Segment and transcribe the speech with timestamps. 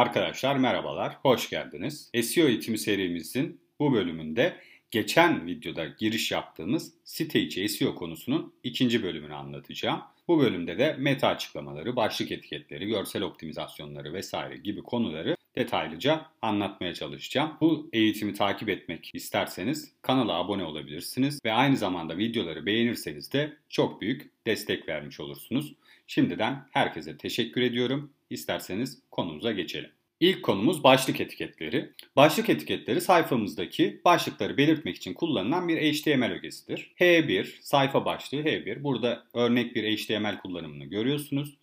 [0.00, 2.10] Arkadaşlar merhabalar, hoş geldiniz.
[2.22, 4.56] SEO eğitimi serimizin bu bölümünde
[4.90, 10.02] geçen videoda giriş yaptığımız site içi SEO konusunun ikinci bölümünü anlatacağım.
[10.28, 17.56] Bu bölümde de meta açıklamaları, başlık etiketleri, görsel optimizasyonları vesaire gibi konuları detaylıca anlatmaya çalışacağım.
[17.60, 24.00] Bu eğitimi takip etmek isterseniz kanala abone olabilirsiniz ve aynı zamanda videoları beğenirseniz de çok
[24.00, 25.74] büyük destek vermiş olursunuz.
[26.06, 28.12] Şimdiden herkese teşekkür ediyorum.
[28.30, 29.90] İsterseniz konumuza geçelim.
[30.20, 31.92] İlk konumuz başlık etiketleri.
[32.16, 36.94] Başlık etiketleri sayfamızdaki başlıkları belirtmek için kullanılan bir HTML ögesidir.
[36.98, 38.82] H1, sayfa başlığı H1.
[38.82, 41.56] Burada örnek bir HTML kullanımını görüyorsunuz.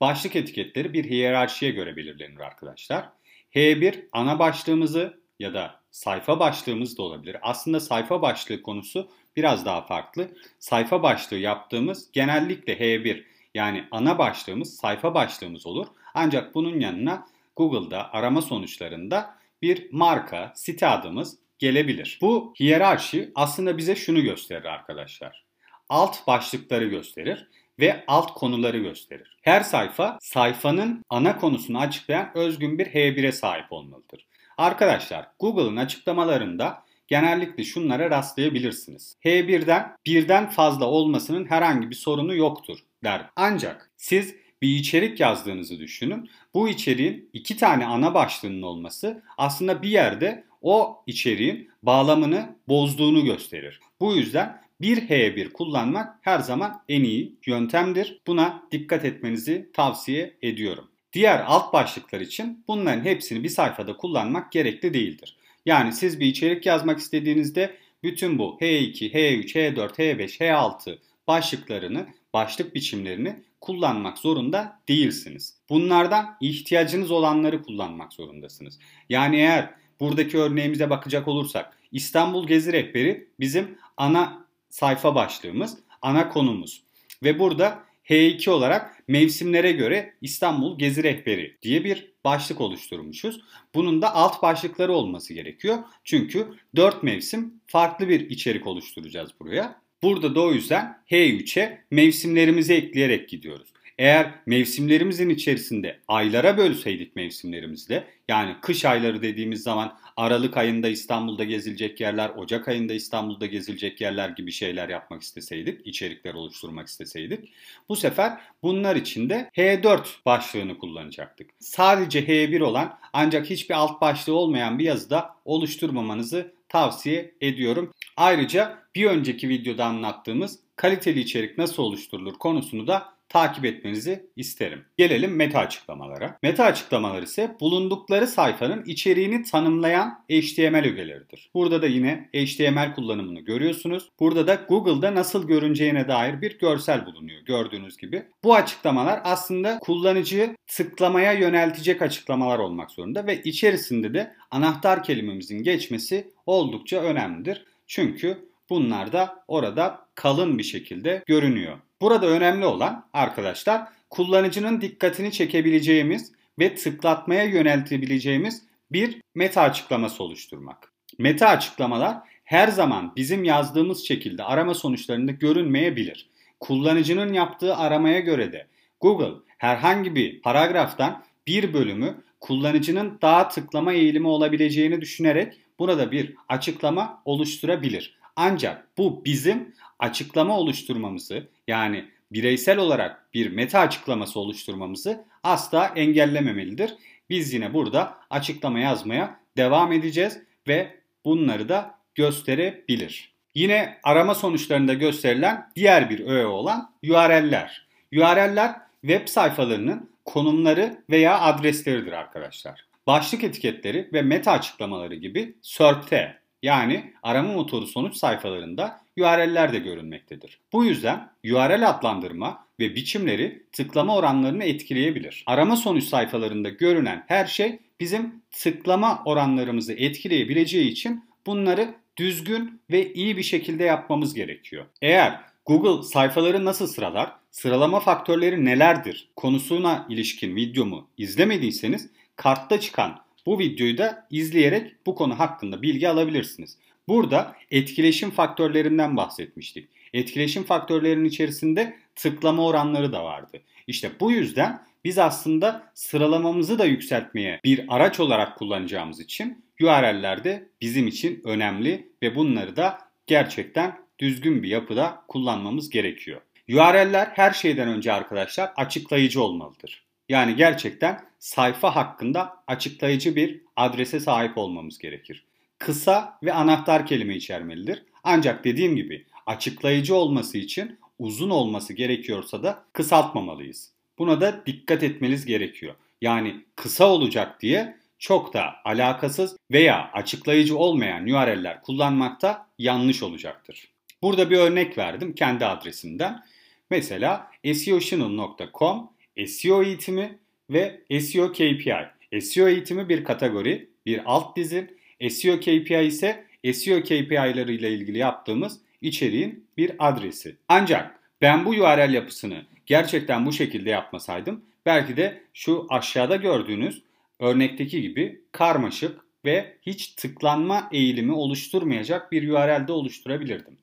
[0.00, 3.08] Başlık etiketleri bir hiyerarşiye göre belirlenir arkadaşlar.
[3.54, 7.36] H1 ana başlığımızı ya da sayfa başlığımız da olabilir.
[7.42, 10.28] Aslında sayfa başlığı konusu biraz daha farklı.
[10.58, 15.86] Sayfa başlığı yaptığımız genellikle H1 yani ana başlığımız sayfa başlığımız olur.
[16.14, 17.26] Ancak bunun yanına
[17.58, 22.18] Google'da arama sonuçlarında bir marka, site adımız gelebilir.
[22.22, 25.44] Bu hiyerarşi aslında bize şunu gösterir arkadaşlar.
[25.88, 27.48] Alt başlıkları gösterir
[27.78, 29.38] ve alt konuları gösterir.
[29.42, 34.26] Her sayfa sayfanın ana konusunu açıklayan özgün bir H1'e sahip olmalıdır.
[34.58, 39.16] Arkadaşlar Google'ın açıklamalarında genellikle şunlara rastlayabilirsiniz.
[39.24, 43.30] H1'den birden fazla olmasının herhangi bir sorunu yoktur der.
[43.36, 46.30] Ancak siz bir içerik yazdığınızı düşünün.
[46.54, 53.80] Bu içeriğin iki tane ana başlığının olması aslında bir yerde o içeriğin bağlamını bozduğunu gösterir.
[54.00, 58.20] Bu yüzden bir H1 kullanmak her zaman en iyi yöntemdir.
[58.26, 60.88] Buna dikkat etmenizi tavsiye ediyorum.
[61.12, 65.36] Diğer alt başlıklar için bunların hepsini bir sayfada kullanmak gerekli değildir.
[65.66, 72.74] Yani siz bir içerik yazmak istediğinizde bütün bu H2, H3, H4, H5, H6 başlıklarını, başlık
[72.74, 75.54] biçimlerini kullanmak zorunda değilsiniz.
[75.68, 78.78] Bunlardan ihtiyacınız olanları kullanmak zorundasınız.
[79.08, 86.82] Yani eğer buradaki örneğimize bakacak olursak İstanbul Gezi Rehberi bizim ana sayfa başlığımız, ana konumuz.
[87.22, 93.40] Ve burada H2 olarak mevsimlere göre İstanbul Gezi Rehberi diye bir başlık oluşturmuşuz.
[93.74, 95.78] Bunun da alt başlıkları olması gerekiyor.
[96.04, 99.80] Çünkü 4 mevsim farklı bir içerik oluşturacağız buraya.
[100.02, 103.68] Burada da o yüzden H3'e mevsimlerimizi ekleyerek gidiyoruz.
[103.98, 112.00] Eğer mevsimlerimizin içerisinde aylara bölseydik mevsimlerimizde yani kış ayları dediğimiz zaman Aralık ayında İstanbul'da gezilecek
[112.00, 117.52] yerler, Ocak ayında İstanbul'da gezilecek yerler gibi şeyler yapmak isteseydik, içerikler oluşturmak isteseydik
[117.88, 121.50] bu sefer bunlar için de H4 başlığını kullanacaktık.
[121.58, 127.92] Sadece H1 olan ancak hiçbir alt başlığı olmayan bir yazıda oluşturmamanızı tavsiye ediyorum.
[128.16, 134.84] Ayrıca bir önceki videoda anlattığımız kaliteli içerik nasıl oluşturulur konusunu da takip etmenizi isterim.
[134.96, 136.38] Gelelim meta açıklamalara.
[136.42, 141.50] Meta açıklamalar ise bulundukları sayfanın içeriğini tanımlayan HTML ögeleridir.
[141.54, 144.08] Burada da yine HTML kullanımını görüyorsunuz.
[144.20, 148.22] Burada da Google'da nasıl görüneceğine dair bir görsel bulunuyor gördüğünüz gibi.
[148.44, 156.30] Bu açıklamalar aslında kullanıcıyı tıklamaya yöneltecek açıklamalar olmak zorunda ve içerisinde de anahtar kelimemizin geçmesi
[156.46, 157.64] oldukça önemlidir.
[157.86, 161.78] Çünkü bunlar da orada kalın bir şekilde görünüyor.
[162.00, 170.92] Burada önemli olan arkadaşlar kullanıcının dikkatini çekebileceğimiz ve tıklatmaya yöneltebileceğimiz bir meta açıklaması oluşturmak.
[171.18, 176.30] Meta açıklamalar her zaman bizim yazdığımız şekilde arama sonuçlarında görünmeyebilir.
[176.60, 178.66] Kullanıcının yaptığı aramaya göre de
[179.00, 187.22] Google herhangi bir paragraftan bir bölümü kullanıcının daha tıklama eğilimi olabileceğini düşünerek burada bir açıklama
[187.24, 188.18] oluşturabilir.
[188.36, 196.94] Ancak bu bizim açıklama oluşturmamızı yani bireysel olarak bir meta açıklaması oluşturmamızı asla engellememelidir.
[197.30, 200.38] Biz yine burada açıklama yazmaya devam edeceğiz
[200.68, 203.32] ve bunları da gösterebilir.
[203.54, 207.86] Yine arama sonuçlarında gösterilen diğer bir öğe olan URL'ler.
[208.12, 212.84] URL'ler web sayfalarının konumları veya adresleridir arkadaşlar.
[213.06, 220.58] Başlık etiketleri ve meta açıklamaları gibi SERP'te yani arama motoru sonuç sayfalarında URL'ler de görünmektedir.
[220.72, 225.44] Bu yüzden URL adlandırma ve biçimleri tıklama oranlarını etkileyebilir.
[225.46, 233.36] Arama sonuç sayfalarında görünen her şey bizim tıklama oranlarımızı etkileyebileceği için bunları düzgün ve iyi
[233.36, 234.86] bir şekilde yapmamız gerekiyor.
[235.02, 243.58] Eğer Google sayfaları nasıl sıralar, sıralama faktörleri nelerdir konusuna ilişkin videomu izlemediyseniz kartta çıkan bu
[243.58, 246.78] videoyu da izleyerek bu konu hakkında bilgi alabilirsiniz.
[247.08, 249.88] Burada etkileşim faktörlerinden bahsetmiştik.
[250.14, 253.62] Etkileşim faktörlerinin içerisinde tıklama oranları da vardı.
[253.86, 260.68] İşte bu yüzden biz aslında sıralamamızı da yükseltmeye bir araç olarak kullanacağımız için URL'ler de
[260.80, 266.40] bizim için önemli ve bunları da gerçekten düzgün bir yapıda kullanmamız gerekiyor.
[266.68, 270.04] URL'ler her şeyden önce arkadaşlar açıklayıcı olmalıdır.
[270.28, 275.47] Yani gerçekten sayfa hakkında açıklayıcı bir adrese sahip olmamız gerekir.
[275.78, 278.02] Kısa ve anahtar kelime içermelidir.
[278.24, 283.92] Ancak dediğim gibi açıklayıcı olması için uzun olması gerekiyorsa da kısaltmamalıyız.
[284.18, 285.94] Buna da dikkat etmeniz gerekiyor.
[286.20, 293.88] Yani kısa olacak diye çok da alakasız veya açıklayıcı olmayan URL'ler kullanmakta yanlış olacaktır.
[294.22, 296.44] Burada bir örnek verdim kendi adresimden.
[296.90, 299.10] Mesela seochannel.com
[299.46, 300.38] SEO eğitimi
[300.70, 302.40] ve SEO KPI.
[302.40, 304.90] SEO eğitimi bir kategori, bir alt dizim.
[305.30, 310.56] SEO KPI ise SEO KPI'ları ile ilgili yaptığımız içeriğin bir adresi.
[310.68, 317.02] Ancak ben bu URL yapısını gerçekten bu şekilde yapmasaydım belki de şu aşağıda gördüğünüz
[317.38, 323.78] örnekteki gibi karmaşık ve hiç tıklanma eğilimi oluşturmayacak bir URL'de oluşturabilirdim.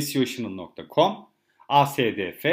[0.00, 1.16] seochannel.com
[1.68, 2.44] ASDF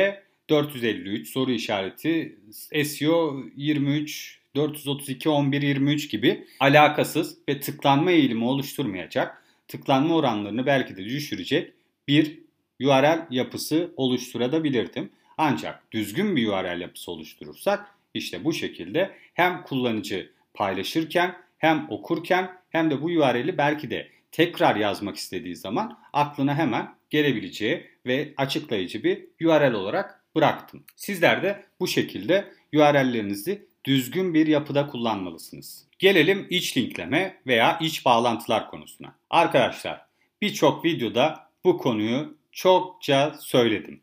[0.50, 2.40] 453 soru işareti
[2.86, 11.06] SEO 23 432 11 23 gibi alakasız ve tıklanma eğilimi oluşturmayacak, tıklanma oranlarını belki de
[11.06, 11.74] düşürecek
[12.08, 12.40] bir
[12.82, 15.10] URL yapısı oluşturabilirdim.
[15.38, 22.92] Ancak düzgün bir URL yapısı oluşturursak işte bu şekilde hem kullanıcı paylaşırken hem okurken hem
[22.92, 29.26] de bu URL'i belki de tekrar yazmak istediği zaman aklına hemen gelebileceği ve açıklayıcı bir
[29.42, 30.84] URL olarak bıraktım.
[30.96, 35.88] Sizler de bu şekilde URL'lerinizi düzgün bir yapıda kullanmalısınız.
[36.00, 39.16] Gelelim iç linkleme veya iç bağlantılar konusuna.
[39.30, 40.06] Arkadaşlar
[40.42, 44.02] birçok videoda bu konuyu çokça söyledim.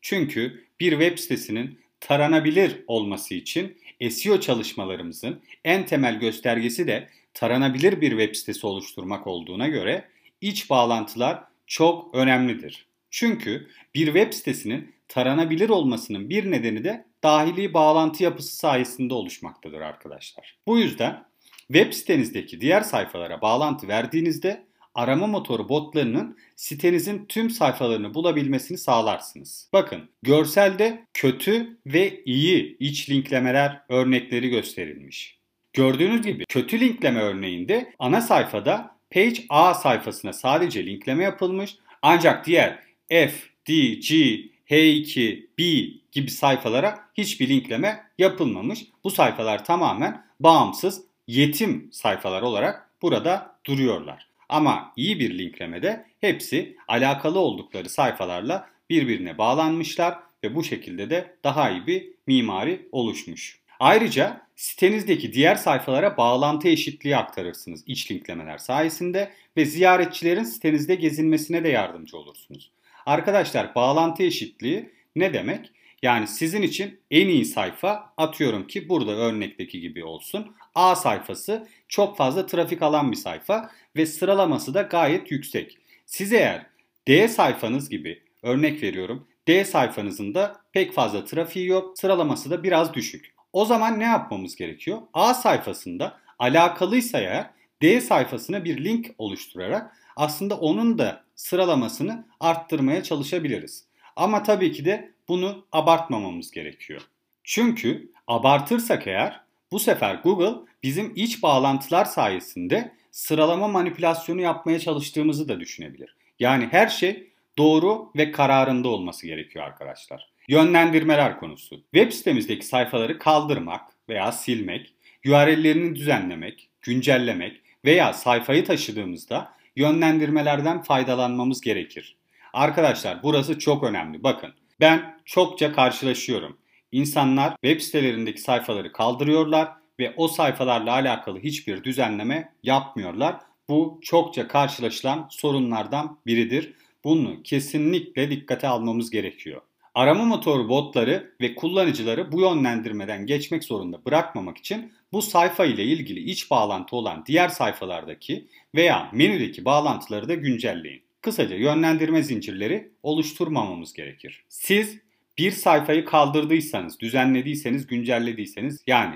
[0.00, 3.78] Çünkü bir web sitesinin taranabilir olması için
[4.10, 10.08] SEO çalışmalarımızın en temel göstergesi de taranabilir bir web sitesi oluşturmak olduğuna göre
[10.40, 12.86] iç bağlantılar çok önemlidir.
[13.16, 20.58] Çünkü bir web sitesinin taranabilir olmasının bir nedeni de dahili bağlantı yapısı sayesinde oluşmaktadır arkadaşlar.
[20.66, 21.24] Bu yüzden
[21.66, 29.70] web sitenizdeki diğer sayfalara bağlantı verdiğinizde arama motoru botlarının sitenizin tüm sayfalarını bulabilmesini sağlarsınız.
[29.72, 35.38] Bakın görselde kötü ve iyi iç linklemeler örnekleri gösterilmiş.
[35.72, 42.84] Gördüğünüz gibi kötü linkleme örneğinde ana sayfada Page A sayfasına sadece linkleme yapılmış ancak diğer
[43.08, 43.32] F,
[43.68, 44.40] D, G,
[44.70, 45.64] H2, B
[46.12, 48.86] gibi sayfalara hiçbir linkleme yapılmamış.
[49.04, 54.28] Bu sayfalar tamamen bağımsız yetim sayfalar olarak burada duruyorlar.
[54.48, 61.70] Ama iyi bir linklemede hepsi alakalı oldukları sayfalarla birbirine bağlanmışlar ve bu şekilde de daha
[61.70, 63.60] iyi bir mimari oluşmuş.
[63.80, 71.68] Ayrıca sitenizdeki diğer sayfalara bağlantı eşitliği aktarırsınız iç linklemeler sayesinde ve ziyaretçilerin sitenizde gezinmesine de
[71.68, 72.70] yardımcı olursunuz.
[73.06, 75.70] Arkadaşlar bağlantı eşitliği ne demek?
[76.02, 80.54] Yani sizin için en iyi sayfa atıyorum ki burada örnekteki gibi olsun.
[80.74, 85.78] A sayfası çok fazla trafik alan bir sayfa ve sıralaması da gayet yüksek.
[86.06, 86.66] Siz eğer
[87.08, 92.94] D sayfanız gibi örnek veriyorum D sayfanızın da pek fazla trafiği yok sıralaması da biraz
[92.94, 93.34] düşük.
[93.52, 94.98] O zaman ne yapmamız gerekiyor?
[95.12, 97.50] A sayfasında alakalıysa eğer
[97.82, 103.84] D sayfasına bir link oluşturarak aslında onun da sıralamasını arttırmaya çalışabiliriz.
[104.16, 107.02] Ama tabii ki de bunu abartmamamız gerekiyor.
[107.44, 109.40] Çünkü abartırsak eğer
[109.72, 116.16] bu sefer Google bizim iç bağlantılar sayesinde sıralama manipülasyonu yapmaya çalıştığımızı da düşünebilir.
[116.38, 120.32] Yani her şey doğru ve kararında olması gerekiyor arkadaşlar.
[120.48, 121.76] Yönlendirmeler konusu.
[121.94, 124.94] Web sitemizdeki sayfaları kaldırmak veya silmek,
[125.26, 132.16] URL'lerini düzenlemek, güncellemek veya sayfayı taşıdığımızda yönlendirmelerden faydalanmamız gerekir.
[132.52, 134.22] Arkadaşlar burası çok önemli.
[134.22, 134.50] Bakın
[134.80, 136.58] ben çokça karşılaşıyorum.
[136.92, 139.68] İnsanlar web sitelerindeki sayfaları kaldırıyorlar
[140.00, 143.36] ve o sayfalarla alakalı hiçbir düzenleme yapmıyorlar.
[143.68, 146.74] Bu çokça karşılaşılan sorunlardan biridir.
[147.04, 149.60] Bunu kesinlikle dikkate almamız gerekiyor.
[149.94, 156.20] Arama motoru botları ve kullanıcıları bu yönlendirmeden geçmek zorunda bırakmamak için bu sayfa ile ilgili
[156.20, 161.02] iç bağlantı olan diğer sayfalardaki veya menüdeki bağlantıları da güncelleyin.
[161.20, 164.44] Kısaca yönlendirme zincirleri oluşturmamamız gerekir.
[164.48, 164.98] Siz
[165.38, 169.14] bir sayfayı kaldırdıysanız, düzenlediyseniz, güncellediyseniz yani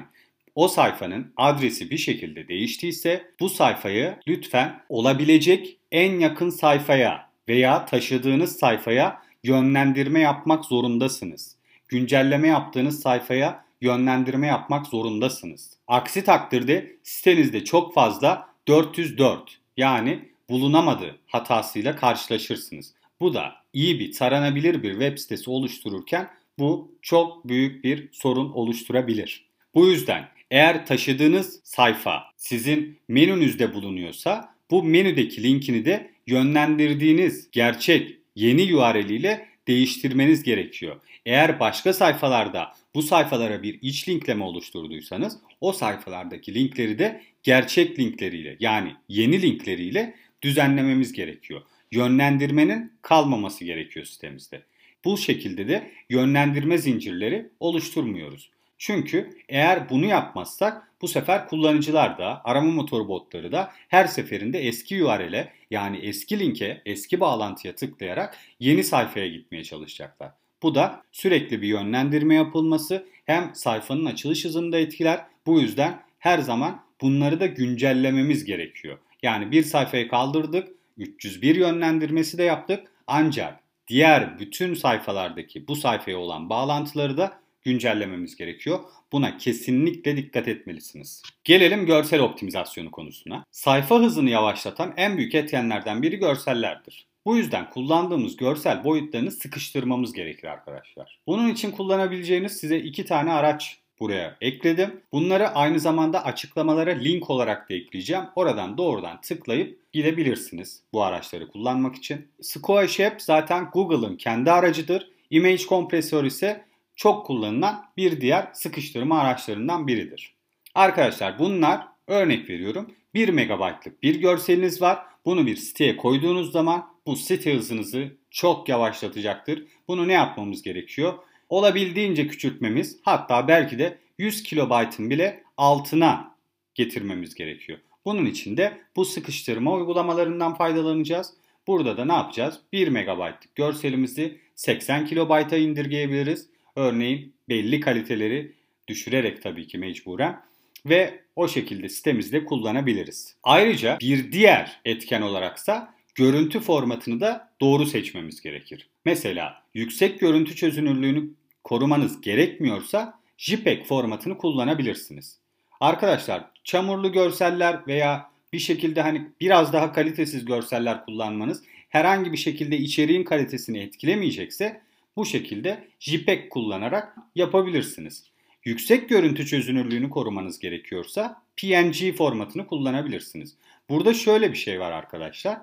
[0.54, 8.56] o sayfanın adresi bir şekilde değiştiyse bu sayfayı lütfen olabilecek en yakın sayfaya veya taşıdığınız
[8.56, 11.56] sayfaya yönlendirme yapmak zorundasınız.
[11.88, 15.76] Güncelleme yaptığınız sayfaya yönlendirme yapmak zorundasınız.
[15.88, 22.94] Aksi takdirde sitenizde çok fazla 404 yani bulunamadı hatasıyla karşılaşırsınız.
[23.20, 29.48] Bu da iyi bir taranabilir bir web sitesi oluştururken bu çok büyük bir sorun oluşturabilir.
[29.74, 38.76] Bu yüzden eğer taşıdığınız sayfa sizin menünüzde bulunuyorsa bu menüdeki linkini de yönlendirdiğiniz gerçek yeni
[38.76, 41.00] URL ile değiştirmeniz gerekiyor.
[41.26, 48.56] Eğer başka sayfalarda bu sayfalara bir iç linkleme oluşturduysanız o sayfalardaki linkleri de gerçek linkleriyle
[48.60, 51.62] yani yeni linkleriyle düzenlememiz gerekiyor.
[51.92, 54.62] Yönlendirmenin kalmaması gerekiyor sitemizde.
[55.04, 58.50] Bu şekilde de yönlendirme zincirleri oluşturmuyoruz.
[58.78, 65.04] Çünkü eğer bunu yapmazsak bu sefer kullanıcılar da arama motoru botları da her seferinde eski
[65.04, 70.32] URL'e yani eski linke, eski bağlantıya tıklayarak yeni sayfaya gitmeye çalışacaklar.
[70.62, 75.24] Bu da sürekli bir yönlendirme yapılması hem sayfanın açılış hızını da etkiler.
[75.46, 78.98] Bu yüzden her zaman bunları da güncellememiz gerekiyor.
[79.22, 82.92] Yani bir sayfayı kaldırdık, 301 yönlendirmesi de yaptık.
[83.06, 88.78] Ancak diğer bütün sayfalardaki bu sayfaya olan bağlantıları da güncellememiz gerekiyor.
[89.12, 91.22] Buna kesinlikle dikkat etmelisiniz.
[91.44, 93.44] Gelelim görsel optimizasyonu konusuna.
[93.50, 97.06] Sayfa hızını yavaşlatan en büyük etkenlerden biri görsellerdir.
[97.24, 101.20] Bu yüzden kullandığımız görsel boyutlarını sıkıştırmamız gerekir arkadaşlar.
[101.26, 105.00] Bunun için kullanabileceğiniz size iki tane araç buraya ekledim.
[105.12, 108.24] Bunları aynı zamanda açıklamalara link olarak da ekleyeceğim.
[108.36, 112.28] Oradan doğrudan tıklayıp gidebilirsiniz bu araçları kullanmak için.
[112.40, 115.10] Squash App zaten Google'ın kendi aracıdır.
[115.30, 116.64] Image kompresör ise
[116.98, 120.34] çok kullanılan bir diğer sıkıştırma araçlarından biridir.
[120.74, 124.98] Arkadaşlar bunlar örnek veriyorum 1 MB'lık bir görseliniz var.
[125.24, 129.64] Bunu bir siteye koyduğunuz zaman bu site hızınızı çok yavaşlatacaktır.
[129.88, 131.14] Bunu ne yapmamız gerekiyor?
[131.48, 136.34] Olabildiğince küçültmemiz hatta belki de 100 kilobaytın bile altına
[136.74, 137.78] getirmemiz gerekiyor.
[138.04, 141.34] Bunun için de bu sıkıştırma uygulamalarından faydalanacağız.
[141.66, 142.60] Burada da ne yapacağız?
[142.72, 146.48] 1 MB'lık görselimizi 80 kilobayta indirgeyebiliriz.
[146.78, 148.52] Örneğin belli kaliteleri
[148.88, 150.40] düşürerek tabii ki mecburen
[150.86, 153.36] ve o şekilde sitemizde kullanabiliriz.
[153.42, 158.88] Ayrıca bir diğer etken olaraksa görüntü formatını da doğru seçmemiz gerekir.
[159.04, 161.30] Mesela yüksek görüntü çözünürlüğünü
[161.64, 165.38] korumanız gerekmiyorsa JPEG formatını kullanabilirsiniz.
[165.80, 172.76] Arkadaşlar çamurlu görseller veya bir şekilde hani biraz daha kalitesiz görseller kullanmanız herhangi bir şekilde
[172.76, 174.87] içeriğin kalitesini etkilemeyecekse
[175.18, 178.24] bu şekilde JPEG kullanarak yapabilirsiniz.
[178.64, 183.56] Yüksek görüntü çözünürlüğünü korumanız gerekiyorsa PNG formatını kullanabilirsiniz.
[183.88, 185.58] Burada şöyle bir şey var arkadaşlar.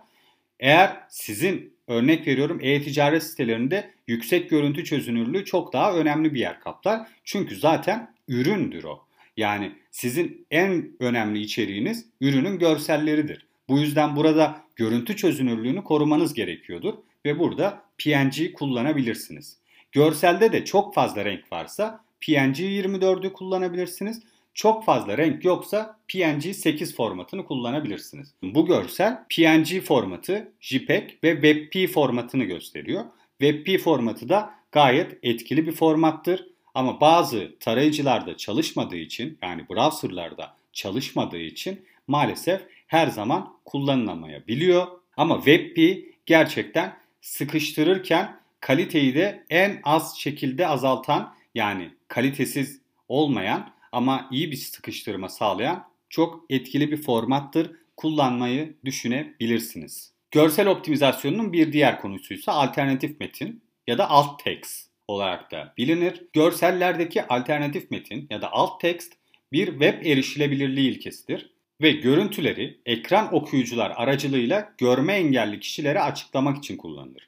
[0.59, 7.07] Eğer sizin örnek veriyorum e-ticaret sitelerinde yüksek görüntü çözünürlüğü çok daha önemli bir yer kaplar.
[7.23, 9.05] Çünkü zaten üründür o.
[9.37, 13.47] Yani sizin en önemli içeriğiniz ürünün görselleridir.
[13.69, 16.93] Bu yüzden burada görüntü çözünürlüğünü korumanız gerekiyordur
[17.25, 19.57] ve burada PNG kullanabilirsiniz.
[19.91, 24.21] Görselde de çok fazla renk varsa PNG 24'ü kullanabilirsiniz.
[24.53, 28.33] Çok fazla renk yoksa PNG 8 formatını kullanabilirsiniz.
[28.43, 33.05] Bu görsel PNG formatı, JPEG ve WebP formatını gösteriyor.
[33.41, 36.47] WebP formatı da gayet etkili bir formattır.
[36.73, 44.87] Ama bazı tarayıcılarda çalışmadığı için yani browserlarda çalışmadığı için maalesef her zaman kullanılamayabiliyor.
[45.17, 54.51] Ama WebP gerçekten sıkıştırırken kaliteyi de en az şekilde azaltan yani kalitesiz olmayan ama iyi
[54.51, 57.71] bir sıkıştırma sağlayan çok etkili bir formattır.
[57.97, 60.13] Kullanmayı düşünebilirsiniz.
[60.31, 66.23] Görsel optimizasyonunun bir diğer konusuysa alternatif metin ya da alt text olarak da bilinir.
[66.33, 69.13] Görsellerdeki alternatif metin ya da alt text
[69.51, 77.27] bir web erişilebilirliği ilkesidir ve görüntüleri ekran okuyucular aracılığıyla görme engelli kişilere açıklamak için kullanılır.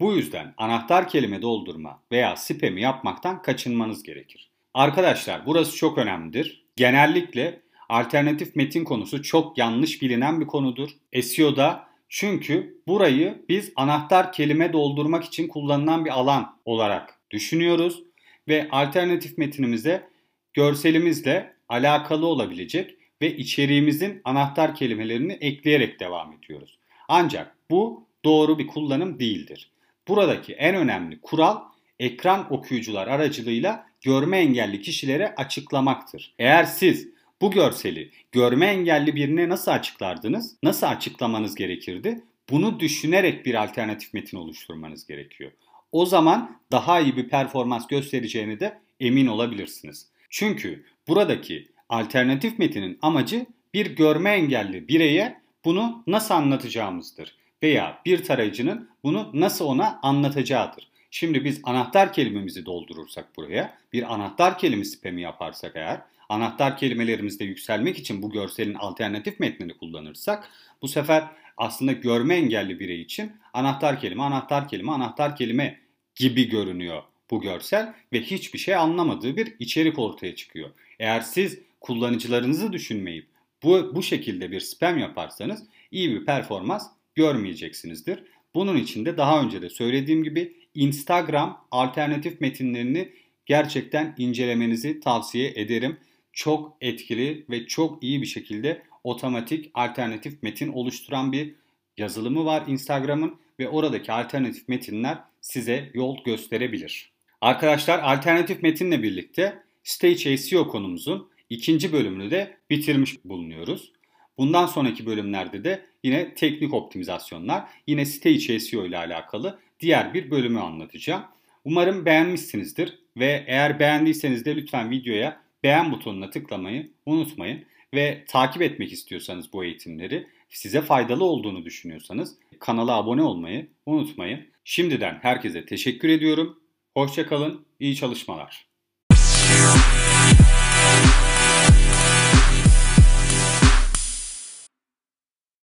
[0.00, 4.50] Bu yüzden anahtar kelime doldurma veya spam'i yapmaktan kaçınmanız gerekir.
[4.74, 6.64] Arkadaşlar burası çok önemlidir.
[6.76, 10.90] Genellikle alternatif metin konusu çok yanlış bilinen bir konudur.
[11.22, 18.02] SEO'da çünkü burayı biz anahtar kelime doldurmak için kullanılan bir alan olarak düşünüyoruz
[18.48, 20.08] ve alternatif metinimize
[20.54, 26.78] görselimizle alakalı olabilecek ve içeriğimizin anahtar kelimelerini ekleyerek devam ediyoruz.
[27.08, 29.70] Ancak bu doğru bir kullanım değildir.
[30.08, 31.58] Buradaki en önemli kural
[32.00, 36.34] ekran okuyucular aracılığıyla görme engelli kişilere açıklamaktır.
[36.38, 37.08] Eğer siz
[37.40, 40.56] bu görseli görme engelli birine nasıl açıklardınız?
[40.62, 42.24] Nasıl açıklamanız gerekirdi?
[42.50, 45.52] Bunu düşünerek bir alternatif metin oluşturmanız gerekiyor.
[45.92, 50.06] O zaman daha iyi bir performans göstereceğini de emin olabilirsiniz.
[50.30, 58.90] Çünkü buradaki alternatif metinin amacı bir görme engelli bireye bunu nasıl anlatacağımızdır veya bir tarayıcının
[59.04, 60.88] bunu nasıl ona anlatacağıdır.
[61.10, 67.98] Şimdi biz anahtar kelimemizi doldurursak buraya, bir anahtar kelime spam'i yaparsak eğer, anahtar kelimelerimizde yükselmek
[67.98, 70.48] için bu görselin alternatif metnini kullanırsak,
[70.82, 71.24] bu sefer
[71.56, 75.80] aslında görme engelli birey için anahtar kelime, anahtar kelime, anahtar kelime
[76.14, 80.70] gibi görünüyor bu görsel ve hiçbir şey anlamadığı bir içerik ortaya çıkıyor.
[80.98, 83.26] Eğer siz kullanıcılarınızı düşünmeyip
[83.62, 88.24] bu, bu şekilde bir spam yaparsanız iyi bir performans görmeyeceksinizdir.
[88.54, 93.12] Bunun için de daha önce de söylediğim gibi Instagram alternatif metinlerini
[93.46, 95.96] gerçekten incelemenizi tavsiye ederim.
[96.32, 101.54] Çok etkili ve çok iyi bir şekilde otomatik alternatif metin oluşturan bir
[101.96, 107.12] yazılımı var Instagram'ın ve oradaki alternatif metinler size yol gösterebilir.
[107.40, 113.92] Arkadaşlar alternatif metinle birlikte Stage SEO konumuzun ikinci bölümünü de bitirmiş bulunuyoruz.
[114.38, 120.60] Bundan sonraki bölümlerde de yine teknik optimizasyonlar, yine Stage SEO ile alakalı diğer bir bölümü
[120.60, 121.24] anlatacağım.
[121.64, 127.64] Umarım beğenmişsinizdir ve eğer beğendiyseniz de lütfen videoya beğen butonuna tıklamayı unutmayın
[127.94, 134.46] ve takip etmek istiyorsanız bu eğitimleri, size faydalı olduğunu düşünüyorsanız kanala abone olmayı unutmayın.
[134.64, 136.60] Şimdiden herkese teşekkür ediyorum.
[136.94, 138.67] Hoşçakalın, iyi çalışmalar.